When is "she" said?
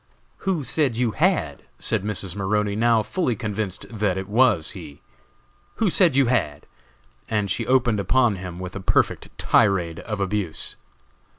7.51-7.67